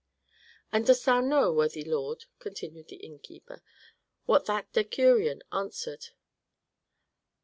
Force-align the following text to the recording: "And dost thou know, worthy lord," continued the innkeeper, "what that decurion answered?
"And 0.71 0.87
dost 0.87 1.05
thou 1.05 1.19
know, 1.21 1.53
worthy 1.53 1.83
lord," 1.83 2.25
continued 2.39 2.87
the 2.87 2.95
innkeeper, 2.95 3.61
"what 4.25 4.45
that 4.47 4.73
decurion 4.73 5.43
answered? 5.51 6.07